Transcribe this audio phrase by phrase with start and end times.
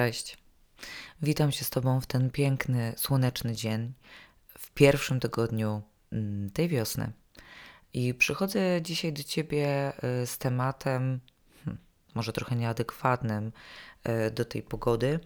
[0.00, 0.38] Cześć.
[1.22, 3.92] Witam się z Tobą w ten piękny, słoneczny dzień,
[4.58, 7.12] w pierwszym tygodniu mm, tej wiosny.
[7.92, 9.92] I przychodzę dzisiaj do Ciebie
[10.22, 11.20] y, z tematem,
[11.64, 11.82] hmm,
[12.14, 13.52] może trochę nieadekwatnym
[14.08, 15.20] y, do tej pogody,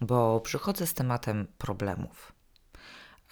[0.00, 2.32] bo przychodzę z tematem problemów.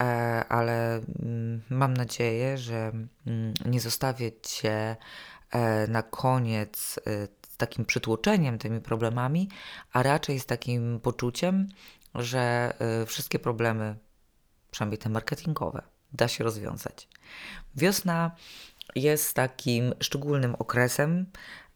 [0.01, 0.05] E,
[0.49, 2.93] ale mm, mam nadzieję, że
[3.27, 4.97] mm, nie zostawię Cię
[5.51, 7.29] e, na koniec y,
[7.67, 9.49] takim przytłoczeniem tymi problemami,
[9.93, 11.69] a raczej z takim poczuciem,
[12.15, 13.97] że y, wszystkie problemy,
[14.71, 17.09] przynajmniej te marketingowe, da się rozwiązać.
[17.75, 18.31] Wiosna
[18.95, 21.27] jest takim szczególnym okresem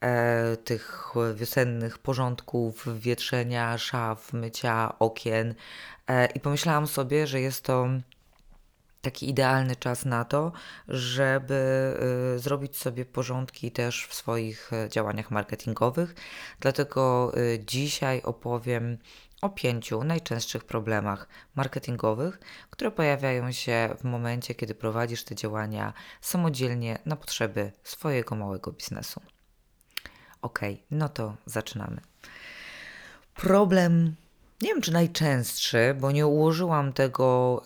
[0.01, 5.55] e, tych wiosennych porządków, wietrzenia szaf, mycia okien
[6.07, 7.89] e, i pomyślałam sobie, że jest to
[9.07, 10.53] taki idealny czas na to,
[10.89, 11.95] żeby
[12.37, 16.15] y, zrobić sobie porządki też w swoich y, działaniach marketingowych.
[16.61, 18.99] Dlatego y, dzisiaj opowiem
[19.43, 22.41] o pięciu najczęstszych problemach marketingowych,
[22.71, 29.21] które pojawiają się w momencie, kiedy prowadzisz te działania samodzielnie na potrzeby swojego małego biznesu.
[30.43, 30.61] Ok,
[30.91, 32.01] no to zaczynamy.
[33.35, 34.15] Problem
[34.63, 37.63] nie wiem czy najczęstszy, bo nie ułożyłam tego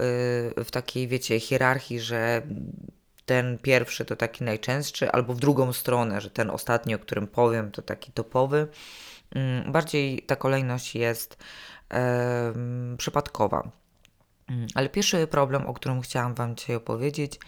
[0.60, 2.42] y, w takiej, wiecie, hierarchii, że
[3.26, 7.70] ten pierwszy to taki najczęstszy, albo w drugą stronę, że ten ostatni, o którym powiem,
[7.70, 8.68] to taki topowy.
[9.34, 11.36] Mm, bardziej ta kolejność jest
[12.98, 13.70] przypadkowa.
[14.50, 17.38] Mm, ale pierwszy problem, o którym chciałam Wam dzisiaj opowiedzieć,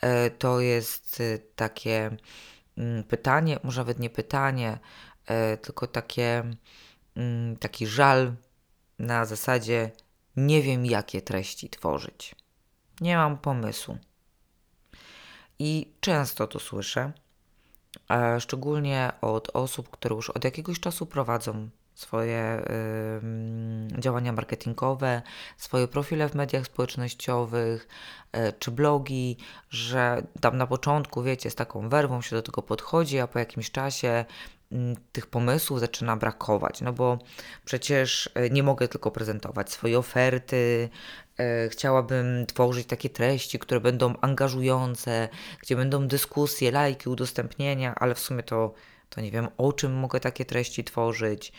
[0.00, 2.16] e, to jest y, takie
[2.78, 4.78] mm, pytanie, może nawet nie pytanie,
[5.26, 6.44] e, tylko takie,
[7.60, 8.32] taki żal
[8.98, 9.90] na zasadzie
[10.36, 12.34] nie wiem, jakie treści tworzyć.
[13.00, 13.98] Nie mam pomysłu.
[15.58, 17.12] I często to słyszę,
[18.38, 22.62] szczególnie od osób, które już od jakiegoś czasu prowadzą swoje
[23.96, 25.22] y, działania marketingowe,
[25.56, 27.88] swoje profile w mediach społecznościowych
[28.36, 29.36] y, czy blogi,
[29.70, 33.70] że tam na początku, wiecie, z taką werwą się do tego podchodzi, a po jakimś
[33.70, 34.24] czasie
[35.12, 37.18] tych pomysłów zaczyna brakować, no bo
[37.64, 40.88] przecież e, nie mogę tylko prezentować swojej oferty.
[41.38, 45.28] E, chciałabym tworzyć takie treści, które będą angażujące,
[45.62, 48.74] gdzie będą dyskusje, lajki, udostępnienia, ale w sumie to,
[49.10, 51.52] to nie wiem, o czym mogę takie treści tworzyć.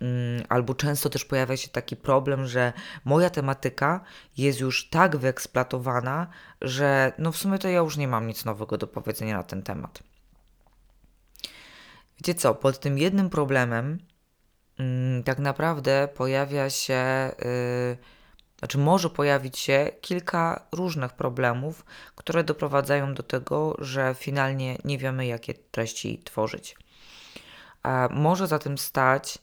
[0.00, 2.72] Mm, albo często też pojawia się taki problem, że
[3.04, 4.00] moja tematyka
[4.36, 6.26] jest już tak wyeksploatowana,
[6.60, 9.62] że no w sumie to ja już nie mam nic nowego do powiedzenia na ten
[9.62, 10.09] temat.
[12.20, 13.98] Wiecie co, pod tym jednym problemem
[14.78, 14.84] yy,
[15.24, 17.96] tak naprawdę pojawia się, yy,
[18.58, 25.26] znaczy może pojawić się kilka różnych problemów, które doprowadzają do tego, że finalnie nie wiemy,
[25.26, 26.76] jakie treści tworzyć.
[27.84, 29.38] E, może za tym stać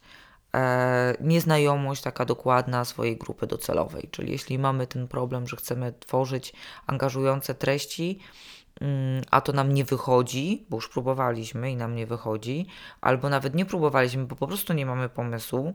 [0.56, 6.54] e, nieznajomość taka dokładna swojej grupy docelowej, czyli jeśli mamy ten problem, że chcemy tworzyć
[6.88, 8.67] angażujące treści, Mm,
[9.32, 12.68] a to nam nie wychodzi, bo już próbowaliśmy i nam nie wychodzi,
[13.02, 15.74] albo nawet nie próbowaliśmy, bo po prostu nie mamy pomysłu,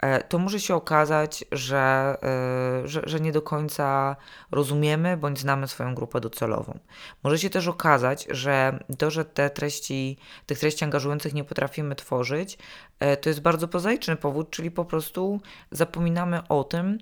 [0.00, 4.16] e, to może się okazać, że, e, że, że, nie do końca
[4.50, 6.78] rozumiemy bądź znamy swoją grupę docelową.
[7.22, 12.58] Może się też okazać, że to, że te treści, tych treści angażujących nie potrafimy tworzyć,
[13.00, 16.98] e, to jest bardzo prozaiczny powód, czyli po prostu zapominamy o tym,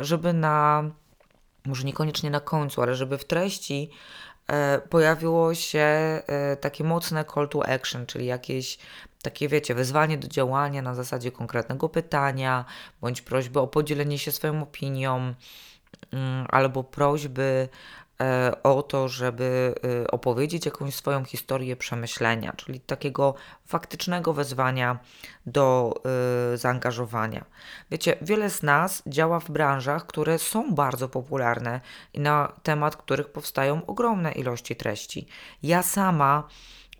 [0.00, 0.84] żeby na,
[1.66, 3.90] może niekoniecznie na końcu, ale żeby w treści
[4.90, 8.78] pojawiło się e, takie mocne call to action, czyli jakieś
[9.22, 12.64] takie, wiecie, wezwanie do działania na zasadzie konkretnego pytania,
[13.00, 15.34] bądź prośby o podzielenie się swoją opinią,
[16.12, 17.68] mm, albo prośby
[18.03, 18.03] E,
[18.62, 23.34] o to, żeby e, opowiedzieć jakąś swoją historię przemyślenia, czyli takiego
[23.66, 24.98] faktycznego wezwania
[25.46, 25.94] do
[26.52, 27.44] e, zaangażowania.
[27.90, 31.80] Wiecie, wiele z nas działa w branżach, które są bardzo popularne
[32.12, 35.26] i na temat których powstają ogromne ilości treści.
[35.62, 36.48] Ja sama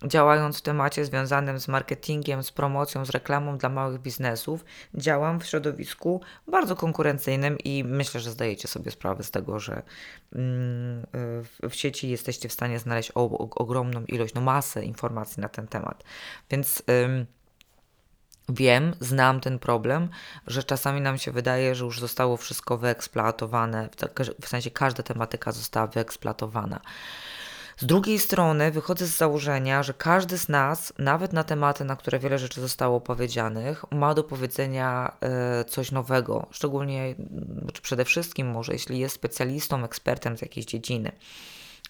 [0.03, 5.45] działając w temacie związanym z marketingiem, z promocją, z reklamą dla małych biznesów, działam w
[5.45, 9.81] środowisku bardzo konkurencyjnym i myślę, że zdajecie sobie sprawę z tego, że
[10.35, 11.05] mm,
[11.69, 13.11] w sieci jesteście w stanie znaleźć
[13.55, 16.03] ogromną ilość, no masę informacji na ten temat.
[16.49, 16.83] Więc
[18.49, 20.09] Wiem, znam ten problem,
[20.47, 23.89] że czasami nam się wydaje, że już zostało wszystko wyeksploatowane,
[24.41, 26.79] w sensie każda tematyka została wyeksploatowana.
[27.77, 32.19] Z drugiej strony wychodzę z założenia, że każdy z nas, nawet na tematy, na które
[32.19, 35.17] wiele rzeczy zostało powiedzianych, ma do powiedzenia
[35.61, 37.15] y, coś nowego, szczególnie,
[37.73, 41.11] czy przede wszystkim może, jeśli jest specjalistą, ekspertem z jakiejś dziedziny.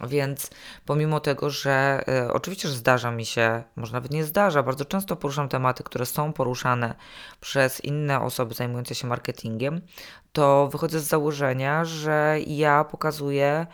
[0.02, 0.50] Więc
[0.86, 5.16] pomimo tego, że y, oczywiście, że zdarza mi się, może nawet nie zdarza, bardzo często
[5.16, 6.96] poruszam tematy, które są poruszane
[7.42, 9.82] przez inne osoby zajmujące się marketingiem,
[10.34, 13.68] to wychodzę z założenia, że ja pokazuję e,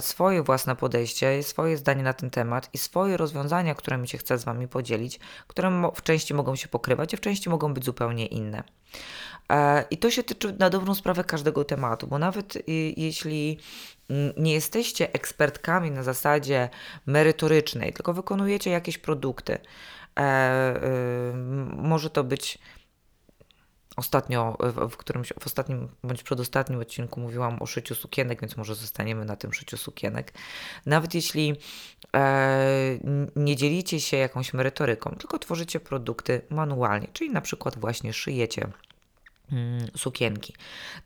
[0.00, 4.44] swoje własne podejście, swoje zdanie na ten temat i swoje rozwiązania, którymi się chcę z
[4.44, 8.62] Wami podzielić, które w części mogą się pokrywać, a w części mogą być zupełnie inne.
[9.52, 12.58] E, I to się tyczy na dobrą sprawę każdego tematu, bo nawet
[12.96, 13.58] jeśli
[14.36, 16.68] nie jesteście ekspertkami na zasadzie
[17.06, 19.58] merytorycznej, tylko wykonujecie jakieś produkty,
[20.18, 21.32] e,
[21.76, 22.58] może to być
[23.96, 24.56] Ostatnio,
[24.90, 29.36] w, którymś, w ostatnim bądź przedostatnim odcinku mówiłam o szyciu sukienek, więc może zostaniemy na
[29.36, 30.32] tym szyciu sukienek.
[30.86, 31.56] Nawet jeśli
[32.16, 32.98] e,
[33.36, 38.68] nie dzielicie się jakąś merytoryką, tylko tworzycie produkty manualnie, czyli na przykład właśnie szyjecie
[39.52, 40.54] mm, sukienki,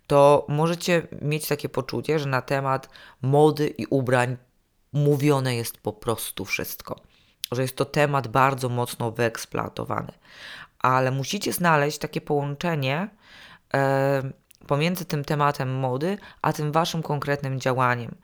[0.07, 2.89] to możecie mieć takie poczucie, że na temat
[3.23, 4.37] mody i ubrań
[4.93, 7.01] mówione jest po prostu wszystko.
[7.53, 10.13] Że jest to temat bardzo mocno wyeksploatowany
[10.79, 13.09] ale musicie znaleźć takie połączenie
[13.75, 14.23] e,
[14.67, 18.15] pomiędzy tym tematem mody, a tym waszym konkretnym działaniem.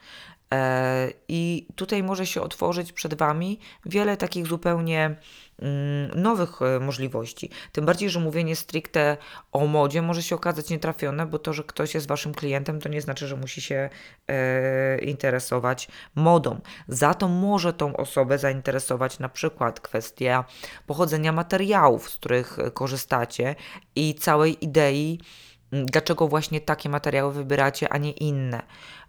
[0.54, 5.16] E, I tutaj może się otworzyć przed Wami wiele takich zupełnie
[5.58, 7.50] mm, nowych e, możliwości.
[7.72, 9.16] Tym bardziej, że mówienie stricte
[9.52, 13.00] o modzie może się okazać nietrafione, bo to, że ktoś jest Waszym klientem, to nie
[13.00, 13.90] znaczy, że musi się
[14.28, 16.60] e, interesować modą.
[16.88, 20.44] Za to może tą osobę zainteresować na przykład kwestia
[20.86, 23.54] pochodzenia materiałów, z których korzystacie
[23.96, 25.20] i całej idei,
[25.72, 28.62] dlaczego właśnie takie materiały wybieracie, a nie inne.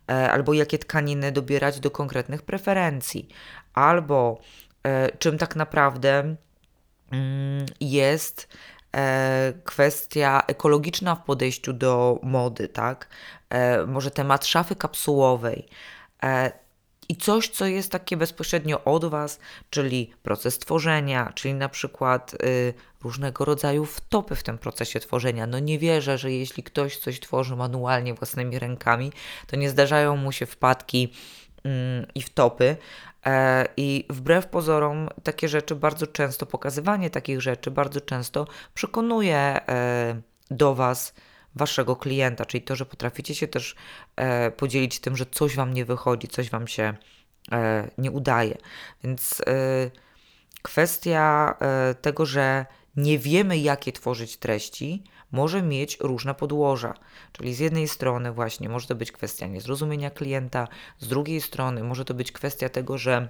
[0.09, 3.27] E, albo jakie tkaniny dobierać do konkretnych preferencji,
[3.73, 4.39] albo
[4.83, 6.35] e, czym tak naprawdę
[7.11, 8.47] mm, jest
[8.95, 13.09] e, kwestia ekologiczna w podejściu do mody, tak?
[13.87, 15.67] Może temat szafy kapsułowej.
[17.09, 22.73] I coś, co jest takie bezpośrednio od Was, czyli proces tworzenia, czyli na przykład y,
[23.03, 25.47] różnego rodzaju wtopy w tym procesie tworzenia.
[25.47, 29.11] No nie wierzę, że jeśli ktoś coś tworzy manualnie własnymi rękami,
[29.47, 31.13] to nie zdarzają mu się wpadki
[31.63, 32.77] mm, i wtopy.
[33.25, 40.21] E, I wbrew pozorom, takie rzeczy bardzo często, pokazywanie takich rzeczy bardzo często przekonuje e,
[40.51, 41.13] do Was
[41.55, 43.75] waszego klienta, czyli to, że potraficie się też
[44.15, 46.93] e, podzielić tym, że coś wam nie wychodzi, coś wam się
[47.51, 48.57] e, nie udaje.
[49.03, 49.91] Więc e,
[50.61, 52.65] kwestia e, tego, że
[52.95, 56.93] nie wiemy, jakie tworzyć treści, może mieć różne podłoża.
[57.31, 60.67] Czyli z jednej strony właśnie może to być kwestia niezrozumienia klienta,
[60.99, 63.29] z drugiej strony może to być kwestia tego, że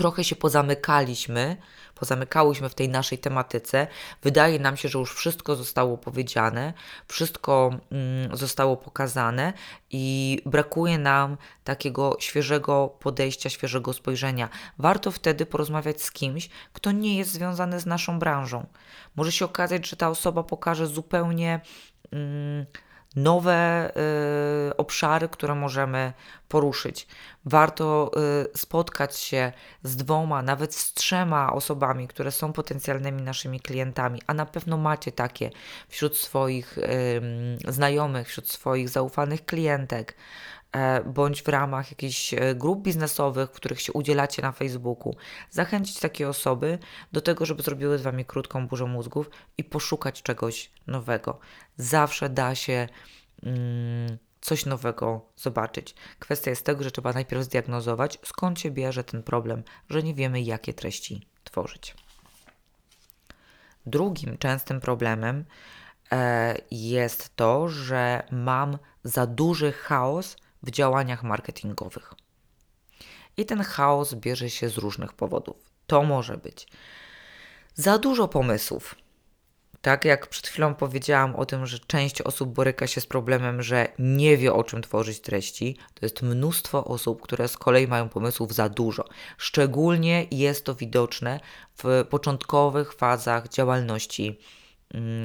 [0.00, 1.56] trochę się pozamykaliśmy,
[1.94, 3.86] pozamykałyśmy w tej naszej tematyce.
[4.22, 6.72] Wydaje nam się, że już wszystko zostało powiedziane,
[7.08, 9.52] wszystko mm, zostało pokazane
[9.90, 14.48] i brakuje nam takiego świeżego podejścia, świeżego spojrzenia.
[14.78, 18.66] Warto wtedy porozmawiać z kimś, kto nie jest związany z naszą branżą.
[19.16, 21.60] Może się okazać, że ta osoba pokaże zupełnie.
[22.12, 22.66] Mm,
[23.16, 23.92] nowe
[24.70, 26.12] y, obszary, które możemy
[26.48, 27.06] poruszyć.
[27.44, 28.10] Warto
[28.54, 29.52] y, spotkać się
[29.82, 35.12] z dwoma, nawet z trzema osobami, które są potencjalnymi naszymi klientami, a na pewno macie
[35.12, 35.50] takie
[35.88, 36.82] wśród swoich y,
[37.68, 40.16] znajomych, wśród swoich zaufanych klientek.
[40.72, 45.16] E, bądź w ramach jakichś e, grup biznesowych, w których się udzielacie na Facebooku,
[45.50, 46.78] zachęcić takie osoby
[47.12, 51.38] do tego, żeby zrobiły z Wami krótką burzę mózgów i poszukać czegoś nowego.
[51.76, 52.88] Zawsze da się
[53.42, 55.94] mm, coś nowego zobaczyć.
[56.18, 60.40] Kwestia jest tego, że trzeba najpierw zdiagnozować, skąd się bierze ten problem, że nie wiemy,
[60.40, 61.94] jakie treści tworzyć.
[63.86, 65.44] Drugim częstym problemem
[66.12, 72.14] e, jest to, że mam za duży chaos w działaniach marketingowych.
[73.36, 75.56] I ten chaos bierze się z różnych powodów.
[75.86, 76.68] To może być
[77.74, 78.94] za dużo pomysłów.
[79.82, 83.88] Tak jak przed chwilą powiedziałam o tym, że część osób boryka się z problemem, że
[83.98, 88.54] nie wie o czym tworzyć treści, to jest mnóstwo osób, które z kolei mają pomysłów
[88.54, 89.04] za dużo.
[89.38, 91.40] Szczególnie jest to widoczne
[91.82, 94.38] w początkowych fazach działalności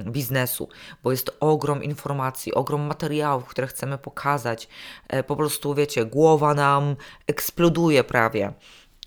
[0.05, 0.69] biznesu,
[1.03, 4.67] bo jest ogrom informacji, ogrom materiałów, które chcemy pokazać.
[5.07, 6.95] E, po prostu, wiecie, głowa nam
[7.27, 8.53] eksploduje prawie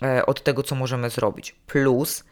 [0.03, 1.55] e, od tego, co możemy zrobić.
[1.67, 2.23] Plus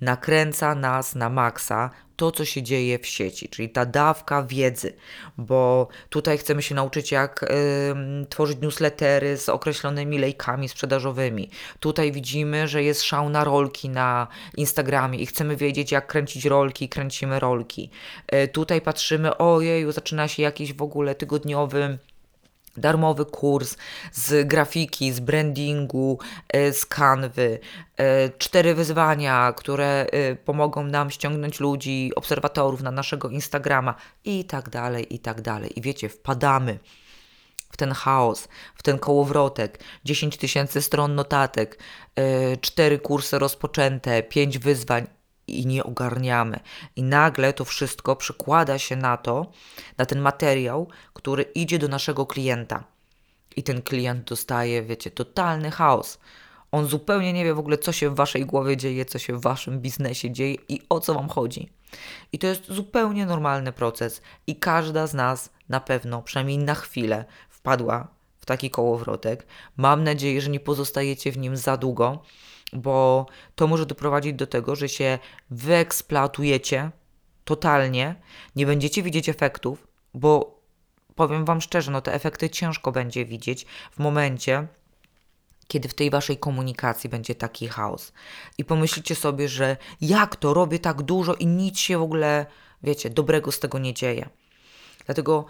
[0.00, 1.90] nakręca nas na maksa
[2.20, 4.92] to, co się dzieje w sieci, czyli ta dawka wiedzy,
[5.38, 11.50] bo tutaj chcemy się nauczyć, jak y, tworzyć newslettery z określonymi lejkami sprzedażowymi.
[11.80, 16.88] Tutaj widzimy, że jest szał na rolki na Instagramie i chcemy wiedzieć, jak kręcić rolki,
[16.88, 17.90] kręcimy rolki.
[18.34, 21.98] Y, tutaj patrzymy, ojeju, zaczyna się jakiś w ogóle tygodniowy
[22.76, 23.76] darmowy kurs
[24.12, 27.58] z grafiki, z brandingu, e, z kanwy,
[27.96, 34.70] e, cztery wyzwania, które e, pomogą nam ściągnąć ludzi, obserwatorów na naszego Instagrama i tak
[34.70, 35.78] dalej, i tak dalej.
[35.78, 36.78] I wiecie, wpadamy
[37.70, 41.78] w ten chaos, w ten kołowrotek, 10 tysięcy stron notatek,
[42.60, 45.06] cztery kursy rozpoczęte, pięć wyzwań
[45.58, 46.60] i nie ogarniamy.
[46.96, 49.52] I nagle to wszystko przekłada się na to,
[49.98, 52.84] na ten materiał, który idzie do naszego klienta.
[53.56, 56.18] I ten klient dostaje, wiecie, totalny chaos.
[56.72, 59.40] On zupełnie nie wie w ogóle, co się w waszej głowie dzieje, co się w
[59.40, 61.70] waszym biznesie dzieje i o co wam chodzi.
[62.32, 67.24] I to jest zupełnie normalny proces, i każda z nas na pewno, przynajmniej na chwilę,
[67.50, 69.46] wpadła w taki kołowrotek.
[69.76, 72.22] Mam nadzieję, że nie pozostajecie w nim za długo,
[72.72, 75.18] bo to może doprowadzić do tego, że się
[75.50, 76.90] wyeksploatujecie
[77.44, 78.14] totalnie,
[78.56, 80.60] nie będziecie widzieć efektów, bo
[81.14, 84.66] powiem Wam szczerze, no te efekty ciężko będzie widzieć w momencie,
[85.68, 88.12] kiedy w tej waszej komunikacji będzie taki chaos.
[88.58, 92.46] I pomyślicie sobie, że jak to robię tak dużo i nic się w ogóle,
[92.82, 94.28] wiecie, dobrego z tego nie dzieje.
[95.06, 95.46] Dlatego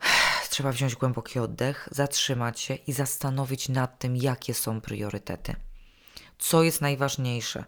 [0.50, 5.56] trzeba wziąć głęboki oddech, zatrzymać się i zastanowić nad tym, jakie są priorytety
[6.38, 7.64] co jest najważniejsze,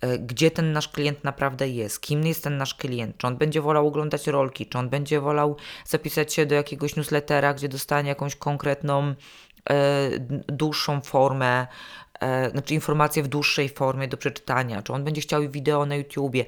[0.00, 3.60] e, gdzie ten nasz klient naprawdę jest, kim jest ten nasz klient, czy on będzie
[3.60, 8.36] wolał oglądać rolki, czy on będzie wolał zapisać się do jakiegoś newslettera, gdzie dostanie jakąś
[8.36, 9.14] konkretną,
[9.70, 10.10] e,
[10.48, 11.66] dłuższą formę,
[12.20, 16.44] e, znaczy informację w dłuższej formie do przeczytania, czy on będzie chciał wideo na YouTubie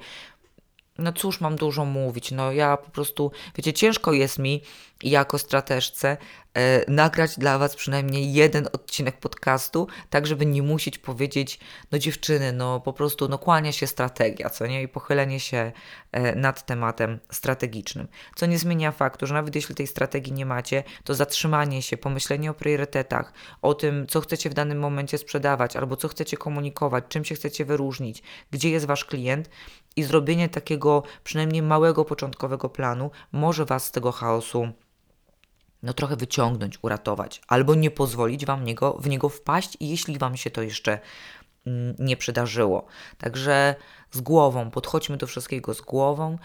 [0.97, 4.61] no cóż mam dużo mówić, no ja po prostu, wiecie, ciężko jest mi
[5.03, 6.17] jako strateżce
[6.53, 11.59] e, nagrać dla Was przynajmniej jeden odcinek podcastu, tak żeby nie musieć powiedzieć,
[11.91, 15.71] no dziewczyny, no po prostu, no kłania się strategia, co nie, i pochylenie się
[16.11, 20.83] e, nad tematem strategicznym, co nie zmienia faktu, że nawet jeśli tej strategii nie macie,
[21.03, 25.95] to zatrzymanie się, pomyślenie o priorytetach, o tym, co chcecie w danym momencie sprzedawać, albo
[25.95, 29.49] co chcecie komunikować, czym się chcecie wyróżnić, gdzie jest Wasz klient,
[29.97, 34.71] i zrobienie takiego przynajmniej małego początkowego planu może Was z tego chaosu
[35.83, 40.51] no trochę wyciągnąć, uratować, albo nie pozwolić Wam niego, w niego wpaść, jeśli Wam się
[40.51, 40.99] to jeszcze
[41.65, 42.85] mm, nie przydarzyło.
[43.17, 43.75] Także
[44.11, 46.37] z głową, podchodźmy do wszystkiego z głową,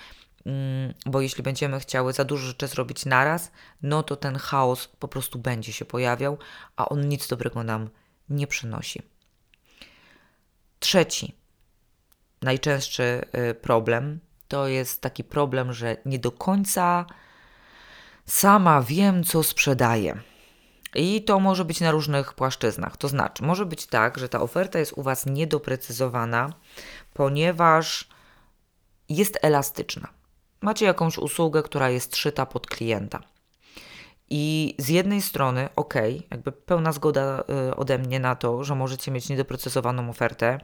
[0.47, 5.09] mm, bo jeśli będziemy chciały za dużo rzeczy zrobić naraz, no to ten chaos po
[5.09, 6.39] prostu będzie się pojawiał,
[6.77, 7.91] a on nic dobrego nam
[8.29, 9.03] nie przynosi.
[10.79, 11.42] Trzeci,
[12.43, 17.07] najczęstszy y, problem to jest taki problem, że nie do końca
[18.27, 20.21] sama wiem, co sprzedaję.
[20.95, 22.97] I to może być na różnych płaszczyznach.
[22.97, 26.53] To znaczy, może być tak, że ta oferta jest u Was niedoprecyzowana,
[27.15, 28.09] ponieważ
[29.09, 30.09] jest elastyczna.
[30.61, 33.21] Macie jakąś usługę, która jest szyta pod klienta.
[34.31, 35.95] I z jednej strony, ok,
[36.31, 40.61] jakby pełna zgoda y, ode mnie na to, że możecie mieć niedoprecyzowaną ofertę,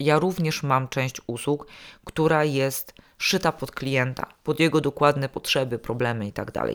[0.00, 1.66] ja również mam część usług,
[2.04, 6.52] która jest szyta pod klienta, pod jego dokładne potrzeby, problemy itd.
[6.52, 6.70] Tak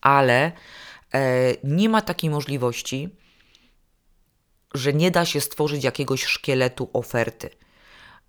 [0.00, 0.52] Ale
[1.14, 1.22] e,
[1.64, 3.08] nie ma takiej możliwości,
[4.74, 7.50] że nie da się stworzyć jakiegoś szkieletu oferty.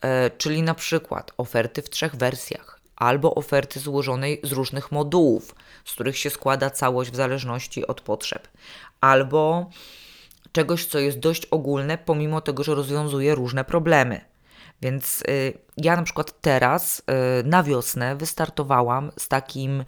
[0.02, 5.94] E, czyli na przykład oferty w trzech wersjach, albo oferty złożonej z różnych modułów, z
[5.94, 8.48] których się składa całość w zależności od potrzeb,
[9.02, 9.70] albo
[10.58, 14.22] czegoś, co jest dość ogólne, pomimo tego, że rozwiązuje różne problemy.
[14.82, 17.04] Więc y, ja na przykład teraz y,
[17.44, 19.84] na wiosnę wystartowałam z takim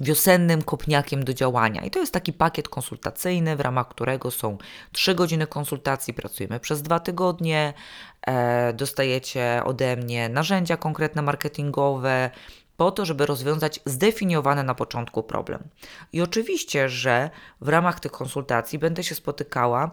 [0.00, 1.80] wiosennym kopniakiem do działania.
[1.84, 4.58] I to jest taki pakiet konsultacyjny, w ramach którego są
[4.92, 7.72] 3 godziny konsultacji, pracujemy przez dwa tygodnie,
[8.26, 12.30] e, dostajecie ode mnie narzędzia konkretne marketingowe,
[12.80, 15.68] po to, żeby rozwiązać zdefiniowany na początku problem.
[16.12, 19.90] I oczywiście, że w ramach tych konsultacji będę się spotykała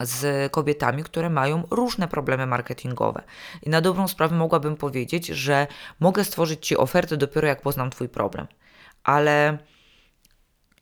[0.00, 3.22] z kobietami, które mają różne problemy marketingowe.
[3.62, 5.66] I na dobrą sprawę mogłabym powiedzieć, że
[6.00, 8.46] mogę stworzyć Ci ofertę dopiero jak poznam Twój problem.
[9.04, 9.58] Ale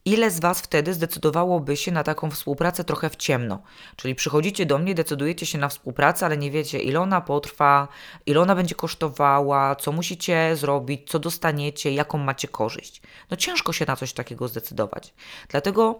[0.05, 3.63] Ile z Was wtedy zdecydowałoby się na taką współpracę trochę w ciemno?
[3.97, 7.89] Czyli przychodzicie do mnie, decydujecie się na współpracę, ale nie wiecie, ile ona potrwa,
[8.27, 13.03] ile ona będzie kosztowała, co musicie zrobić, co dostaniecie, jaką macie korzyść.
[13.31, 15.15] No ciężko się na coś takiego zdecydować.
[15.49, 15.99] Dlatego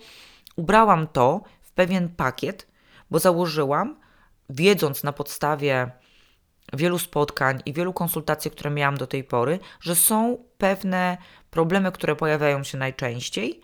[0.57, 2.67] ubrałam to w pewien pakiet,
[3.11, 3.97] bo założyłam,
[4.51, 5.91] wiedząc na podstawie
[6.73, 11.17] wielu spotkań i wielu konsultacji, które miałam do tej pory, że są pewne
[11.51, 13.61] problemy, które pojawiają się najczęściej,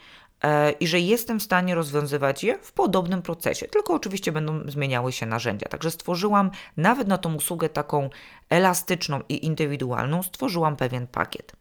[0.81, 5.27] i że jestem w stanie rozwiązywać je w podobnym procesie, tylko oczywiście będą zmieniały się
[5.27, 5.69] narzędzia.
[5.69, 8.11] Także stworzyłam nawet na tą usługę taką
[8.51, 11.53] elastyczną i indywidualną, stworzyłam pewien pakiet.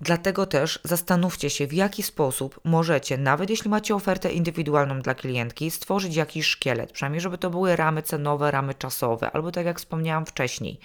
[0.00, 5.70] Dlatego też zastanówcie się, w jaki sposób możecie, nawet jeśli macie ofertę indywidualną dla klientki,
[5.70, 10.26] stworzyć jakiś szkielet, przynajmniej żeby to były ramy cenowe, ramy czasowe, albo tak jak wspomniałam
[10.26, 10.78] wcześniej,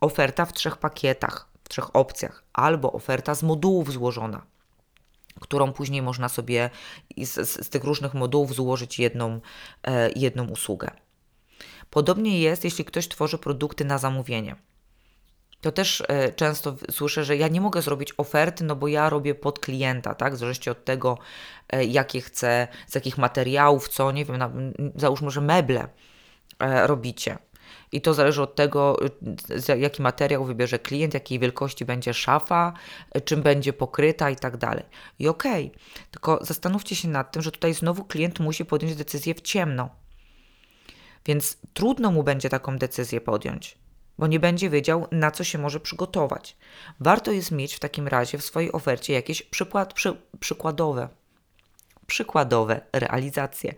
[0.00, 4.46] oferta w trzech pakietach, w trzech opcjach, albo oferta z modułów złożona,
[5.40, 6.70] którą później można sobie
[7.18, 9.40] z, z, tych różnych modułów złożyć jedną,
[9.84, 10.90] e, jedną usługę.
[11.90, 14.56] Podobnie jest, jeśli ktoś tworzy produkty na zamówienie.
[15.60, 19.34] To też e, często słyszę, że ja nie mogę zrobić oferty, no bo ja robię
[19.34, 20.36] pod klienta, tak?
[20.36, 21.18] W od tego,
[21.68, 24.50] e, jakie chcę, z jakich materiałów, co, nie wiem, na,
[24.94, 25.88] załóżmy, że meble
[26.58, 27.38] e, robicie.
[27.96, 28.96] I to zależy od tego,
[29.78, 32.72] jaki materiał wybierze klient, jakiej wielkości będzie szafa,
[33.24, 34.84] czym będzie pokryta i tak dalej.
[35.18, 39.34] I okej, okay, tylko zastanówcie się nad tym, że tutaj znowu klient musi podjąć decyzję
[39.34, 39.90] w ciemno.
[41.26, 43.78] Więc trudno mu będzie taką decyzję podjąć
[44.18, 46.56] bo nie będzie wiedział, na co się może przygotować.
[47.00, 51.08] Warto jest mieć w takim razie w swojej ofercie jakieś przykład, przy, przykładowe,
[52.06, 53.74] przykładowe realizacje.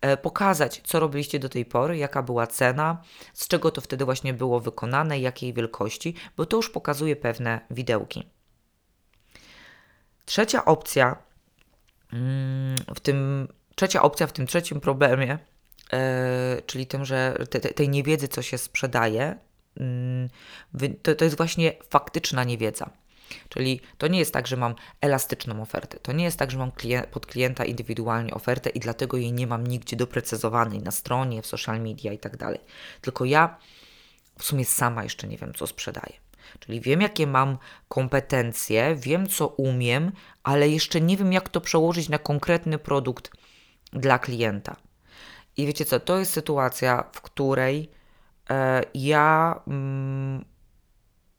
[0.00, 3.02] E, pokazać, co robiliście do tej pory, jaka była cena,
[3.34, 8.28] z czego to wtedy właśnie było wykonane, jakiej wielkości, bo to już pokazuje pewne widełki.
[10.24, 11.16] Trzecia opcja
[12.12, 15.38] mm, w tym, trzecia opcja w tym trzecim problemie,
[15.92, 19.38] e, czyli tym, że te, tej niewiedzy, co się sprzedaje,
[19.80, 20.28] Mm,
[21.02, 22.90] to, to jest właśnie faktyczna niewiedza.
[23.48, 25.98] Czyli to nie jest tak, że mam elastyczną ofertę.
[26.02, 29.46] To nie jest tak, że mam klient, pod klienta indywidualnie ofertę i dlatego jej nie
[29.46, 32.60] mam nigdzie doprecyzowanej na stronie, w social media i tak dalej.
[33.00, 33.56] Tylko ja
[34.38, 36.12] w sumie sama jeszcze nie wiem, co sprzedaję.
[36.60, 37.58] Czyli wiem, jakie mam
[37.88, 40.12] kompetencje, wiem, co umiem,
[40.42, 43.30] ale jeszcze nie wiem, jak to przełożyć na konkretny produkt
[43.92, 44.76] dla klienta.
[45.56, 47.88] I wiecie co, to jest sytuacja, w której
[48.50, 50.44] E, ja mm,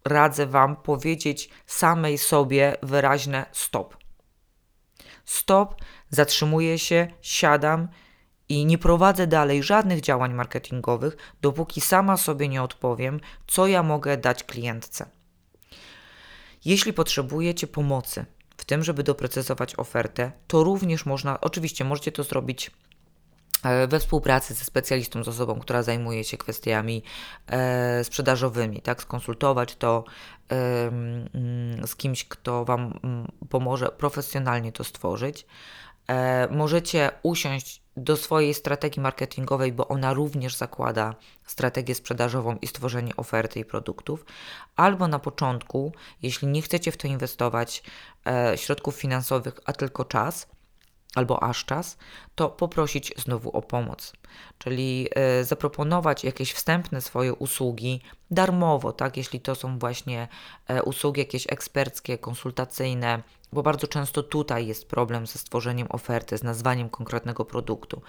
[0.05, 3.97] radzę Wam powiedzieć samej sobie wyraźne stop.
[5.25, 5.75] Stop,
[6.09, 7.87] zatrzymuję się, siadam
[8.49, 14.17] i nie prowadzę dalej żadnych działań marketingowych, dopóki sama sobie nie odpowiem, co ja mogę
[14.17, 15.05] dać klientce.
[16.65, 18.25] Jeśli potrzebujecie pomocy
[18.57, 22.71] w tym, żeby doprecyzować ofertę, to również można, oczywiście możecie to zrobić
[23.87, 27.03] we współpracy ze specjalistą, z osobą, która zajmuje się kwestiami
[27.47, 30.03] e, sprzedażowymi, tak, skonsultować to
[30.51, 30.53] e,
[31.87, 35.45] z kimś, kto Wam mm, pomoże profesjonalnie to stworzyć.
[36.07, 43.15] E, możecie usiąść do swojej strategii marketingowej, bo ona również zakłada strategię sprzedażową i stworzenie
[43.15, 44.25] oferty i produktów,
[44.75, 47.83] albo na początku, jeśli nie chcecie w to inwestować
[48.27, 50.47] e, środków finansowych, a tylko czas,
[51.15, 51.97] albo aż czas,
[52.35, 54.13] to poprosić znowu o pomoc.
[54.57, 55.07] Czyli
[55.39, 60.27] y, zaproponować jakieś wstępne swoje usługi darmowo, tak, jeśli to są właśnie
[60.69, 63.23] y, usługi jakieś eksperckie, konsultacyjne,
[63.53, 68.01] bo bardzo często tutaj jest problem ze stworzeniem oferty, z nazwaniem konkretnego produktu.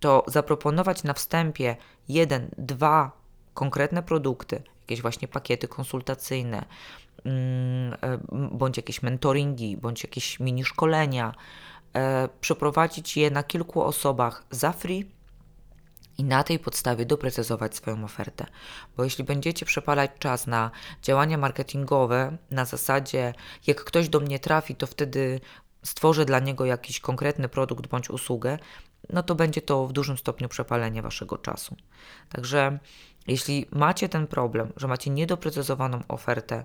[0.00, 1.76] To zaproponować na wstępie
[2.08, 3.12] jeden, dwa
[3.54, 6.64] konkretne produkty, jakieś właśnie pakiety konsultacyjne,
[7.24, 8.18] mm, e,
[8.52, 11.77] bądź jakieś mentoringi, bądź jakieś mini szkolenia, e,
[12.40, 15.04] przeprowadzić je na kilku osobach za free
[16.18, 18.46] i na tej podstawie doprecyzować swoją ofertę.
[18.96, 20.70] Bo jeśli będziecie przepalać czas na
[21.02, 23.34] działania marketingowe na zasadzie,
[23.66, 25.40] jak ktoś do mnie trafi, to wtedy
[25.82, 28.58] stworzę dla niego jakiś konkretny produkt bądź usługę,
[29.10, 31.76] no to będzie to w dużym stopniu przepalenie waszego czasu.
[32.28, 32.78] Także
[33.26, 36.64] jeśli macie ten problem, że macie niedoprecyzowaną ofertę,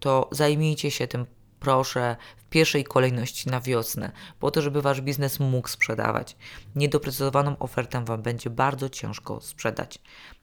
[0.00, 1.26] to zajmijcie się tym
[1.62, 6.36] proszę w pierwszej kolejności na wiosnę, po to, żeby wasz biznes mógł sprzedawać.
[6.76, 9.98] Niedoprecyzowaną ofertę wam będzie bardzo ciężko sprzedać.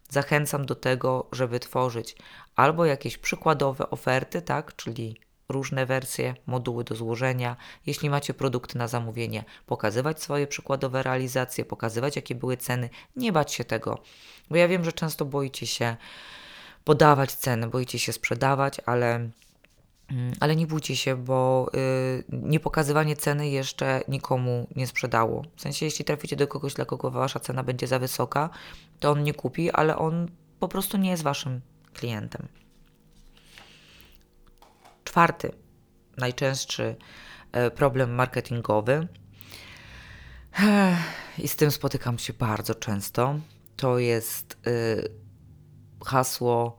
[0.10, 2.16] Zachęcam do tego, żeby tworzyć
[2.56, 7.56] albo jakieś przykładowe oferty, tak, czyli różne wersje, moduły do złożenia.
[7.86, 13.54] Jeśli macie produkty na zamówienie, pokazywać swoje przykładowe realizacje, pokazywać jakie były ceny, nie bać
[13.54, 14.00] się tego,
[14.50, 15.96] bo ja wiem, że często boicie się
[16.84, 19.30] podawać ceny, boicie się sprzedawać, ale
[20.40, 25.44] ale nie bójcie się, bo y, niepokazywanie ceny jeszcze nikomu nie sprzedało.
[25.56, 28.50] W sensie, jeśli traficie do kogoś, dla kogo wasza cena będzie za wysoka,
[29.00, 30.28] to on nie kupi, ale on
[30.60, 31.62] po prostu nie jest waszym
[31.94, 32.48] klientem.
[35.04, 35.52] Czwarty,
[36.18, 36.96] najczęstszy
[37.52, 39.08] e, problem marketingowy,
[41.38, 43.40] i z tym spotykam się bardzo często,
[43.76, 45.10] to jest y,
[46.06, 46.78] hasło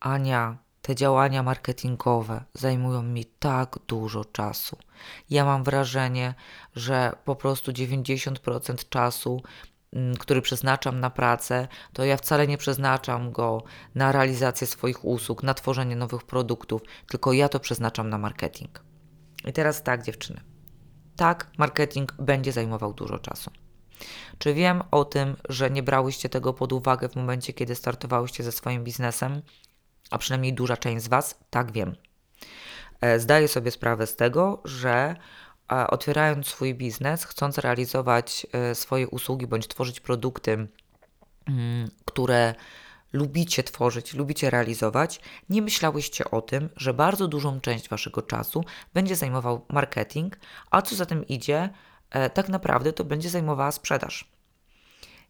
[0.00, 4.78] Ania te działania marketingowe zajmują mi tak dużo czasu.
[5.30, 6.34] Ja mam wrażenie,
[6.76, 9.42] że po prostu 90% czasu
[9.92, 13.62] mm, który przeznaczam na pracę, to ja wcale nie przeznaczam go
[13.94, 18.82] na realizację swoich usług, na tworzenie nowych produktów, tylko ja to przeznaczam na marketing.
[19.44, 20.40] I teraz tak, dziewczyny.
[21.16, 23.50] Tak, marketing będzie zajmował dużo czasu.
[24.38, 28.52] Czy wiem o tym, że nie brałyście tego pod uwagę w momencie, kiedy startowałyście ze
[28.52, 29.42] swoim biznesem?
[30.10, 31.38] A przynajmniej duża część z Was?
[31.50, 31.96] Tak, wiem.
[33.00, 35.16] E, zdaję sobie sprawę z tego, że
[35.72, 40.66] e, otwierając swój biznes, chcąc realizować e, swoje usługi bądź tworzyć produkty,
[41.46, 42.54] mm, które
[43.12, 48.64] lubicie tworzyć, lubicie realizować, nie myślałyście o tym, że bardzo dużą część waszego czasu
[48.94, 50.36] będzie zajmował marketing,
[50.70, 51.68] a co za tym idzie,
[52.34, 54.28] tak naprawdę to będzie zajmowała sprzedaż.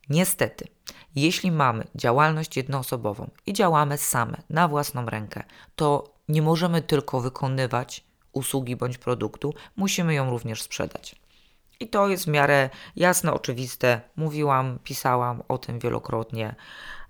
[0.08, 0.68] Niestety,
[1.14, 5.42] jeśli mamy działalność jednoosobową i działamy same, na własną rękę,
[5.76, 11.16] to nie możemy tylko wykonywać usługi bądź produktu, musimy ją również sprzedać.
[11.80, 14.00] I to jest w miarę jasne, oczywiste.
[14.16, 16.54] Mówiłam, pisałam o tym wielokrotnie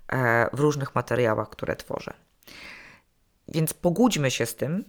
[0.07, 2.13] e, w różnych materiałach, które tworzę.
[3.47, 4.85] Więc pogódźmy się z tym,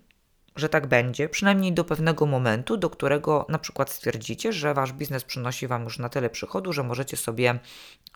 [0.56, 5.24] że tak będzie, przynajmniej do pewnego momentu, do którego na przykład stwierdzicie, że wasz biznes
[5.24, 7.58] przynosi wam już na tyle przychodu, że możecie sobie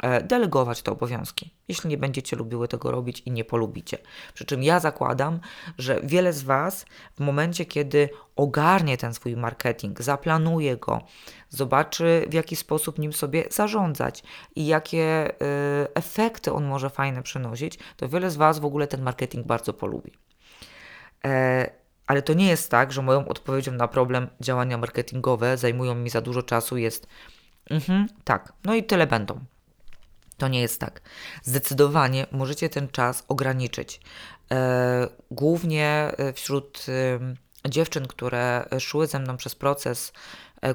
[0.02, 3.98] e, delegować te obowiązki, jeśli nie będziecie lubiły tego robić i nie polubicie.
[4.34, 5.40] Przy czym ja zakładam,
[5.78, 11.02] że wiele z was w momencie, kiedy ogarnie ten swój marketing, zaplanuje go,
[11.48, 14.22] zobaczy w jaki sposób nim sobie zarządzać
[14.56, 15.34] i jakie y,
[15.94, 20.12] efekty on może fajne przynosić, to wiele z was w ogóle ten marketing bardzo polubi.
[21.24, 21.79] E,
[22.10, 26.20] ale to nie jest tak, że moją odpowiedzią na problem działania marketingowe zajmują mi za
[26.20, 27.06] dużo czasu jest
[27.70, 29.40] mhm, tak, no i tyle będą.
[30.36, 31.00] To nie jest tak.
[31.42, 34.00] Zdecydowanie możecie ten czas ograniczyć.
[34.52, 40.12] E, głównie e, wśród e, dziewczyn, które szły ze mną przez proces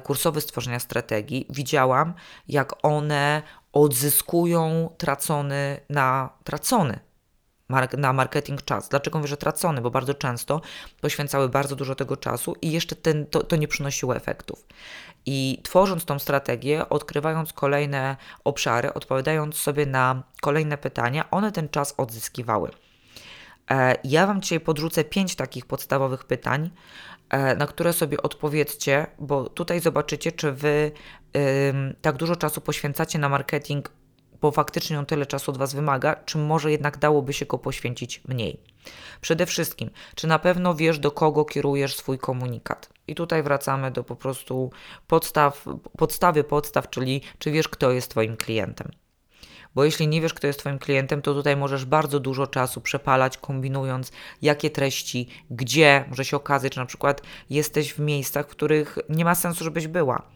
[0.02, 2.14] kursowy stworzenia strategii, widziałam,
[2.48, 7.05] jak one odzyskują tracony na tracony
[7.98, 8.88] na marketing czas.
[8.88, 9.80] Dlaczego mówię, że tracony?
[9.80, 10.60] Bo bardzo często
[11.00, 14.66] poświęcały bardzo dużo tego czasu i jeszcze ten, to, to nie przynosiło efektów.
[15.26, 21.94] I tworząc tą strategię, odkrywając kolejne obszary, odpowiadając sobie na kolejne pytania, one ten czas
[21.96, 22.70] odzyskiwały.
[23.70, 26.70] E, ja Wam dzisiaj podrzucę pięć takich podstawowych pytań,
[27.30, 30.92] e, na które sobie odpowiedzcie, bo tutaj zobaczycie, czy Wy
[32.02, 33.88] tak dużo czasu poświęcacie na marketing
[34.40, 38.22] bo faktycznie on tyle czasu od Was wymaga, czy może jednak dałoby się go poświęcić
[38.28, 38.60] mniej?
[39.20, 42.88] Przede wszystkim, czy na pewno wiesz, do kogo kierujesz swój komunikat?
[43.08, 44.70] I tutaj wracamy do po prostu
[45.06, 45.64] podstaw,
[45.98, 48.90] podstawy podstaw, czyli czy wiesz, kto jest Twoim klientem.
[49.74, 53.38] Bo jeśli nie wiesz, kto jest Twoim klientem, to tutaj możesz bardzo dużo czasu przepalać,
[53.38, 56.04] kombinując, jakie treści, gdzie.
[56.08, 59.86] Może się okazać, że na przykład jesteś w miejscach, w których nie ma sensu, żebyś
[59.86, 60.35] była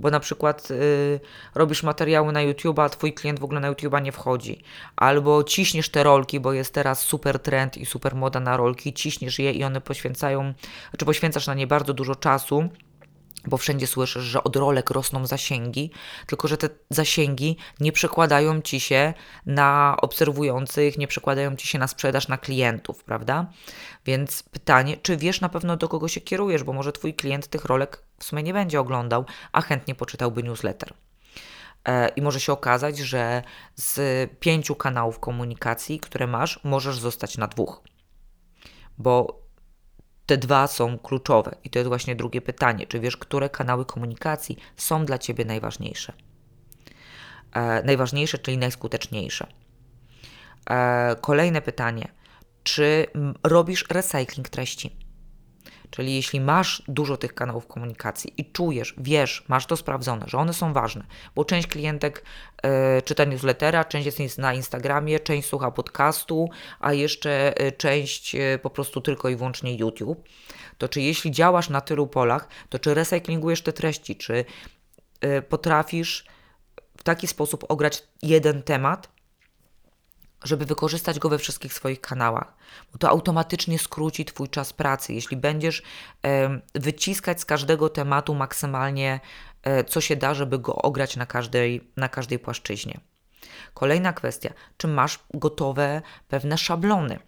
[0.00, 1.20] bo na przykład y,
[1.54, 4.62] robisz materiały na YouTube, a twój klient w ogóle na YouTube nie wchodzi.
[4.96, 9.38] Albo ciśniesz te rolki, bo jest teraz super trend i super moda na rolki, ciśniesz
[9.38, 10.54] je i one poświęcają,
[10.98, 12.68] czy poświęcasz na nie bardzo dużo czasu
[13.46, 15.90] bo wszędzie słyszysz, że od rolek rosną zasięgi,
[16.26, 19.14] tylko że te zasięgi nie przekładają ci się
[19.46, 23.46] na obserwujących, nie przekładają ci się na sprzedaż na klientów, prawda?
[24.06, 27.64] Więc pytanie, czy wiesz na pewno do kogo się kierujesz, bo może twój klient tych
[27.64, 30.94] rolek w sumie nie będzie oglądał, a chętnie poczytałby newsletter.
[31.84, 33.42] E, I może się okazać, że
[33.76, 37.82] z pięciu kanałów komunikacji, które masz, możesz zostać na dwóch.
[38.98, 39.40] Bo
[40.30, 41.56] te dwa są kluczowe.
[41.64, 42.86] I to jest właśnie drugie pytanie.
[42.86, 46.12] Czy wiesz, które kanały komunikacji są dla Ciebie najważniejsze?
[47.52, 49.46] E, najważniejsze, czyli najskuteczniejsze.
[50.70, 52.08] E, kolejne pytanie.
[52.62, 53.06] Czy
[53.42, 54.96] robisz recycling treści?
[55.90, 60.54] Czyli jeśli masz dużo tych kanałów komunikacji i czujesz, wiesz, masz to sprawdzone, że one
[60.54, 62.24] są ważne, bo część klientek
[62.98, 66.50] y, czyta newslettera, część jest na Instagramie, część słucha podcastu,
[66.80, 70.28] a jeszcze y, część y, po prostu tylko i wyłącznie YouTube,
[70.78, 74.44] to czy jeśli działasz na tylu polach, to czy recyklingujesz te treści, czy
[75.48, 76.24] potrafisz
[76.96, 79.08] w taki sposób ograć jeden temat,
[80.44, 82.54] żeby wykorzystać go we wszystkich swoich kanałach,
[82.92, 85.12] bo to automatycznie skróci Twój czas pracy.
[85.12, 85.82] Jeśli będziesz
[86.74, 89.20] wyciskać z każdego tematu maksymalnie
[89.62, 93.00] e, co się da, żeby go ograć na każdej, na każdej płaszczyźnie.
[93.74, 97.18] Kolejna kwestia, czy masz gotowe pewne szablony?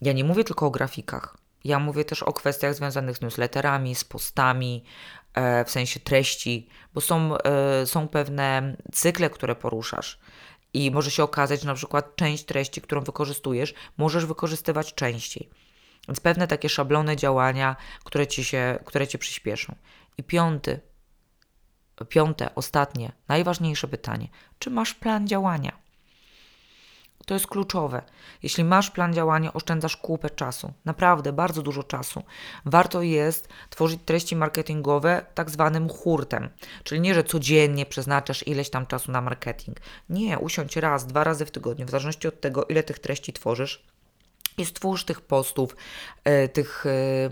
[0.00, 1.36] Ja nie mówię tylko o grafikach.
[1.64, 4.84] Ja mówię też o kwestiach związanych z newsletterami, z postami,
[5.34, 10.18] e, w sensie treści, bo są, e, są pewne cykle, które poruszasz
[10.76, 15.50] i może się okazać, że na przykład część treści, którą wykorzystujesz, możesz wykorzystywać częściej.
[16.08, 19.74] Więc pewne takie szablony działania, które ci, się, które ci przyspieszą.
[20.18, 20.80] I piąty,
[22.08, 25.85] piąte, ostatnie, najważniejsze pytanie: czy masz plan działania?
[27.26, 28.02] To jest kluczowe.
[28.42, 30.72] Jeśli masz plan działania, oszczędzasz kupę czasu.
[30.84, 32.22] Naprawdę, bardzo dużo czasu.
[32.64, 36.48] Warto jest tworzyć treści marketingowe tak zwanym hurtem.
[36.84, 39.76] Czyli nie, że codziennie przeznaczasz ileś tam czasu na marketing.
[40.08, 43.82] Nie, usiądź raz, dwa razy w tygodniu, w zależności od tego, ile tych treści tworzysz.
[44.58, 45.76] I stwórz tych postów,
[46.24, 47.30] e, tych e,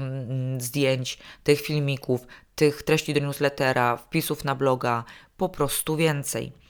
[0.58, 2.20] zdjęć, tych filmików,
[2.54, 5.04] tych treści do newslettera, wpisów na bloga,
[5.36, 6.63] po prostu więcej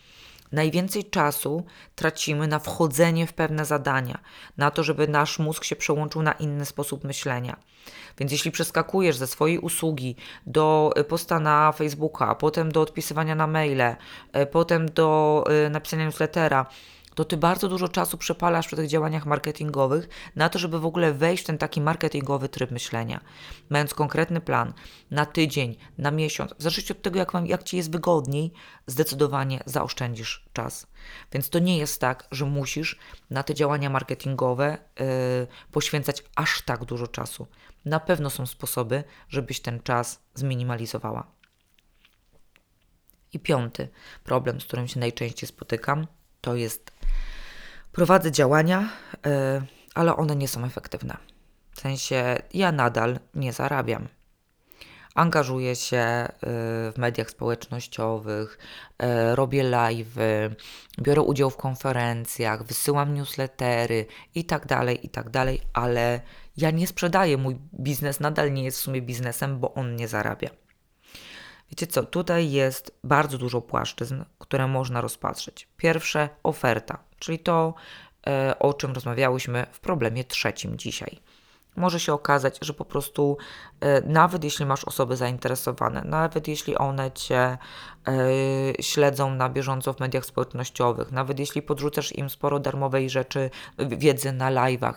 [0.53, 4.19] najwięcej czasu tracimy na wchodzenie w pewne zadania,
[4.57, 7.57] na to, żeby nasz mózg się przełączył na inny sposób myślenia.
[8.19, 13.47] Więc jeśli przeskakujesz ze swojej usługi do y, posta na Facebooka, potem do odpisywania na
[13.47, 13.97] maile,
[14.37, 16.67] y, potem do y, napisania newslettera,
[17.15, 21.13] to ty bardzo dużo czasu przepalasz przy tych działaniach marketingowych na to, żeby w ogóle
[21.13, 23.21] wejść w ten taki marketingowy tryb myślenia.
[23.71, 24.73] Mając konkretny plan
[25.11, 28.53] na tydzień, na miesiąc, w zależności od tego, jak, wam, jak ci jest wygodniej,
[28.87, 30.87] zdecydowanie zaoszczędzisz czas.
[31.33, 32.99] Więc to nie jest tak, że musisz
[33.31, 35.07] na te działania marketingowe yy,
[35.71, 37.47] poświęcać aż tak dużo czasu.
[37.85, 41.27] Na pewno są sposoby, żebyś ten czas zminimalizowała.
[43.33, 43.89] I piąty
[44.25, 46.07] problem, z którym się najczęściej spotykam,
[46.45, 46.93] to jest
[47.93, 48.89] prowadzę działania,
[49.27, 49.63] e,
[49.95, 51.17] ale one nie są efektywne.
[51.71, 54.09] W sensie ja nadal nie zarabiam.
[55.15, 56.29] Angażuję się e,
[56.93, 58.59] w mediach społecznościowych,
[58.99, 60.17] e, robię live,
[61.01, 65.27] biorę udział w konferencjach, wysyłam newslettery i tak dalej, i tak
[65.73, 66.21] ale
[66.57, 67.37] ja nie sprzedaję.
[67.37, 70.64] Mój biznes nadal nie jest w sumie biznesem, bo on nie zarabia.
[71.75, 75.69] Wiecie co, tutaj jest bardzo dużo płaszczyzn, które można rozpatrzeć.
[75.77, 77.75] Pierwsze, oferta, czyli to,
[78.27, 81.19] e, o czym rozmawiałyśmy w problemie trzecim dzisiaj
[81.77, 83.37] może się okazać, że po prostu
[83.81, 87.59] e, nawet jeśli masz osoby zainteresowane, nawet jeśli one cię e,
[88.81, 94.53] śledzą na bieżąco w mediach społecznościowych, nawet jeśli podrzucasz im sporo darmowej rzeczy, wiedzy na
[94.53, 94.95] live'ach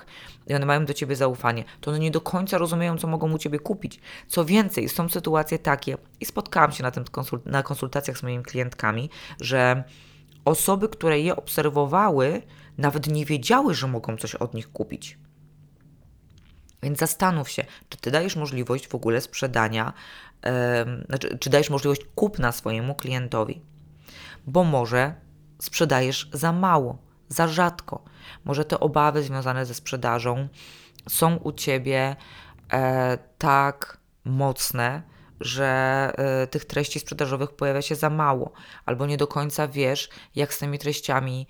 [0.47, 3.37] i one mają do ciebie zaufanie, to one nie do końca rozumieją, co mogą u
[3.37, 3.99] ciebie kupić.
[4.27, 8.43] Co więcej, są sytuacje takie, i spotkałam się na tym konsult na konsultacjach z moimi
[8.43, 9.09] klientkami,
[9.41, 9.83] że
[10.45, 12.41] osoby, które je obserwowały,
[12.77, 15.17] nawet nie wiedziały, że mogą coś od nich kupić.
[16.83, 19.93] Więc zastanów się, czy ty dajesz możliwość w ogóle sprzedania,
[20.43, 23.61] yy, czy dajesz możliwość kupna swojemu klientowi,
[24.47, 25.13] bo może
[25.61, 26.97] sprzedajesz za mało,
[27.29, 28.03] za rzadko.
[28.45, 30.47] Może te obawy związane ze sprzedażą
[31.09, 32.15] są u ciebie
[32.73, 35.01] e, tak mocne,
[35.39, 36.11] że
[36.43, 38.51] y, tych treści sprzedażowych pojawia się za mało,
[38.85, 41.47] albo nie do końca wiesz, jak z tymi treściami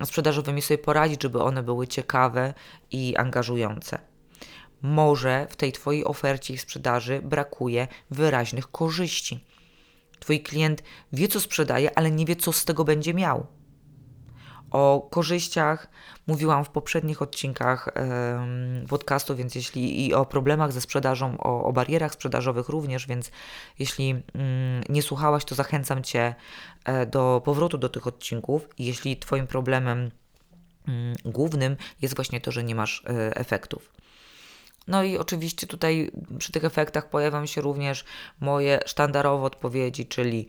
[0.00, 2.54] y, sprzedażowymi sobie poradzić, żeby one były ciekawe
[2.90, 3.98] i angażujące.
[4.82, 9.44] Może w tej Twojej ofercie i sprzedaży brakuje wyraźnych korzyści.
[10.18, 13.46] Twój klient wie, co sprzedaje, ale nie wie, co z tego będzie miał.
[14.70, 15.88] O korzyściach
[16.26, 17.88] mówiłam w poprzednich odcinkach
[18.88, 23.30] podcastu, więc jeśli i o problemach ze sprzedażą, o, o barierach sprzedażowych również, więc
[23.78, 24.24] jeśli mm,
[24.88, 26.34] nie słuchałaś, to zachęcam Cię
[26.84, 28.68] e, do powrotu do tych odcinków.
[28.78, 30.10] Jeśli Twoim problemem
[30.88, 33.92] mm, głównym jest właśnie to, że nie masz e, efektów.
[34.88, 38.04] No i oczywiście tutaj przy tych efektach pojawią się również
[38.40, 40.46] moje sztandarowe odpowiedzi, czyli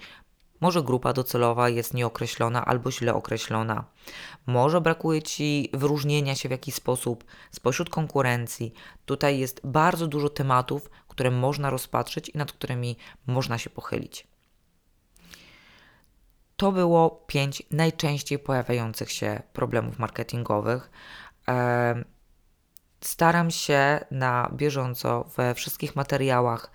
[0.61, 3.85] może grupa docelowa jest nieokreślona albo źle określona.
[4.45, 8.73] Może brakuje Ci wyróżnienia się w jakiś sposób spośród konkurencji.
[9.05, 14.27] Tutaj jest bardzo dużo tematów, które można rozpatrzyć i nad którymi można się pochylić.
[16.57, 20.91] To było pięć najczęściej pojawiających się problemów marketingowych.
[23.01, 26.71] Staram się na bieżąco we wszystkich materiałach,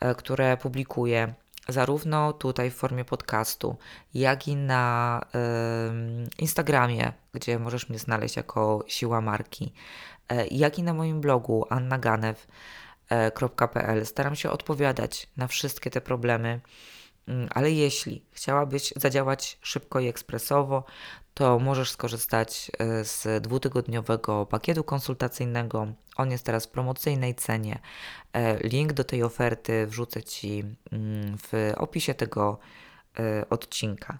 [0.00, 1.34] e, które publikuję,
[1.68, 3.76] zarówno tutaj w formie podcastu,
[4.14, 9.72] jak i na y, Instagramie, gdzie możesz mnie znaleźć jako Siła Marki,
[10.32, 12.46] y, jak i na moim blogu annaganew.pl.
[14.06, 16.60] Staram się odpowiadać na wszystkie te problemy,
[17.50, 20.84] ale jeśli chciałabyś zadziałać szybko i ekspresowo,
[21.34, 25.86] to możesz skorzystać e, z dwutygodniowego pakietu konsultacyjnego.
[26.16, 27.78] On jest teraz w promocyjnej cenie.
[28.32, 32.58] E, link do tej oferty wrzucę Ci mm, w opisie tego
[33.18, 34.18] e, odcinka.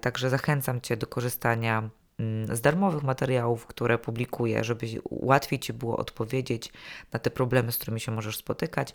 [0.00, 5.96] Także zachęcam Cię do korzystania mm, z darmowych materiałów, które publikuję, żeby łatwiej Ci było
[5.96, 6.72] odpowiedzieć
[7.12, 8.94] na te problemy, z którymi się możesz spotykać,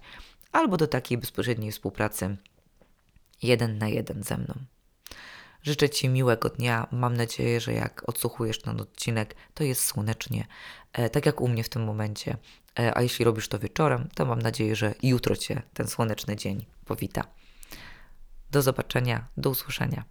[0.51, 2.37] albo do takiej bezpośredniej współpracy
[3.41, 4.53] jeden na jeden ze mną.
[5.63, 6.87] Życzę Ci miłego dnia.
[6.91, 10.47] Mam nadzieję, że jak odsłuchujesz ten odcinek, to jest słonecznie,
[10.93, 12.37] e, tak jak u mnie w tym momencie.
[12.79, 16.65] E, a jeśli robisz to wieczorem, to mam nadzieję, że jutro Cię ten słoneczny dzień
[16.85, 17.23] powita.
[18.51, 20.03] Do zobaczenia, do usłyszenia.